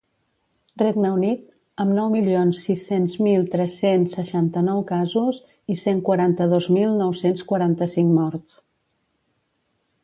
[0.81, 1.41] Regne Unit,
[1.83, 5.43] amb nou milions sis-cents mil tres-cents seixanta-nou casos
[5.75, 8.59] i cent quaranta-dos mil nou-cents quaranta-cinc morts.